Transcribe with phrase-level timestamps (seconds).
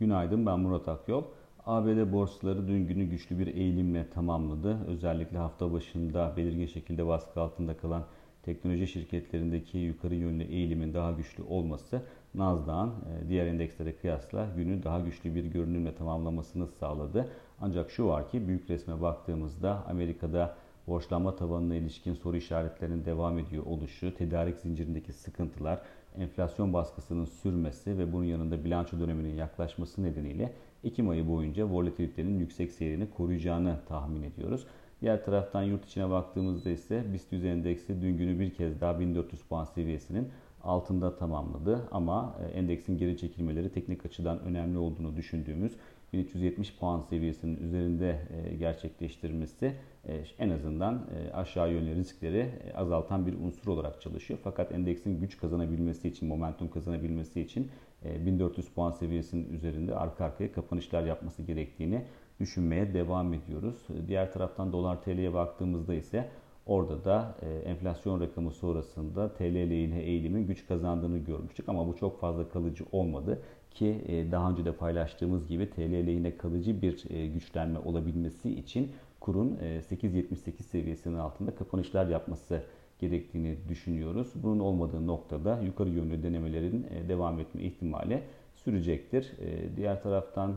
[0.00, 1.24] Günaydın ben Murat Akyol.
[1.66, 4.78] ABD borsaları dün günü güçlü bir eğilimle tamamladı.
[4.86, 8.04] Özellikle hafta başında belirgin şekilde baskı altında kalan
[8.42, 12.02] teknoloji şirketlerindeki yukarı yönlü eğilimin daha güçlü olması
[12.34, 17.28] Nasdaq'ın e, diğer endekslere kıyasla günü daha güçlü bir görünümle tamamlamasını sağladı.
[17.60, 20.56] Ancak şu var ki büyük resme baktığımızda Amerika'da
[20.88, 25.80] borçlanma tabanına ilişkin soru işaretlerinin devam ediyor oluşu, tedarik zincirindeki sıkıntılar,
[26.18, 30.52] enflasyon baskısının sürmesi ve bunun yanında bilanço döneminin yaklaşması nedeniyle
[30.84, 34.66] Ekim ayı boyunca volatilitenin yüksek seyrini koruyacağını tahmin ediyoruz.
[35.00, 39.42] Diğer taraftan yurt içine baktığımızda ise BIST 100 endeksi dün günü bir kez daha 1400
[39.42, 40.28] puan seviyesinin
[40.64, 41.88] altında tamamladı.
[41.90, 45.72] Ama e, endeksin geri çekilmeleri teknik açıdan önemli olduğunu düşündüğümüz
[46.12, 49.72] 1370 puan seviyesinin üzerinde e, gerçekleştirmesi
[50.08, 54.40] e, en azından aşağı yönlü riskleri azaltan bir unsur olarak çalışıyor.
[54.44, 57.70] Fakat endeksin güç kazanabilmesi için, momentum kazanabilmesi için
[58.04, 62.04] 1400 puan seviyesinin üzerinde arka arkaya kapanışlar yapması gerektiğini
[62.40, 63.86] düşünmeye devam ediyoruz.
[64.08, 66.28] Diğer taraftan dolar TL'ye baktığımızda ise
[66.68, 72.20] Orada da e, enflasyon rakamı sonrasında TL lehine eğilimin güç kazandığını görmüştük ama bu çok
[72.20, 77.26] fazla kalıcı olmadı ki e, daha önce de paylaştığımız gibi TL lehine kalıcı bir e,
[77.26, 82.62] güçlenme olabilmesi için kurun 8.78 seviyesinin altında kapanışlar yapması
[82.98, 84.28] gerektiğini düşünüyoruz.
[84.34, 88.22] Bunun olmadığı noktada yukarı yönlü denemelerin devam etme ihtimali
[88.54, 89.32] sürecektir.
[89.76, 90.54] Diğer taraftan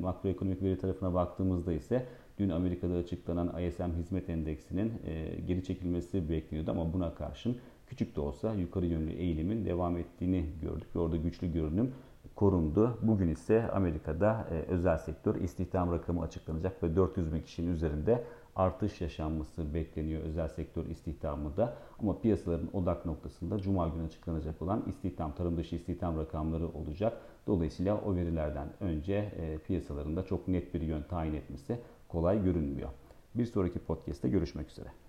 [0.00, 2.06] makroekonomik veri tarafına baktığımızda ise
[2.38, 8.20] Dün Amerika'da açıklanan ISM hizmet endeksinin e, geri çekilmesi bekleniyordu ama buna karşın küçük de
[8.20, 11.92] olsa yukarı yönlü eğilimin devam ettiğini gördük orada güçlü görünüm
[12.36, 12.98] korundu.
[13.02, 18.24] Bugün ise Amerika'da e, özel sektör istihdam rakamı açıklanacak ve 400 bin kişinin üzerinde
[18.56, 21.76] artış yaşanması bekleniyor özel sektör istihdamı da.
[22.00, 27.20] Ama piyasaların odak noktasında Cuma günü açıklanacak olan istihdam, tarım dışı istihdam rakamları olacak.
[27.46, 32.88] Dolayısıyla o verilerden önce e, piyasalarında çok net bir yön tayin etmesi kolay görünmüyor.
[33.34, 35.03] Bir sonraki podcast'te görüşmek üzere.